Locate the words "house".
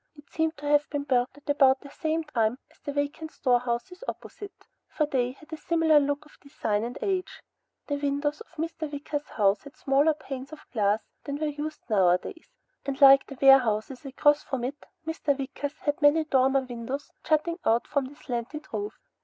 9.29-9.61